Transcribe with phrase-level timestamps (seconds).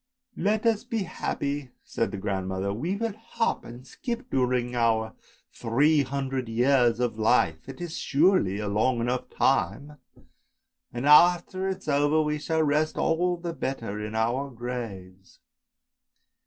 [0.35, 5.13] "Let us be happy," said the grandmother," we will hop and skip during our
[5.53, 9.99] three hundred years of life, it is surely a long enough time,
[10.91, 15.39] and after it is over, we shall rest all the better in our graves.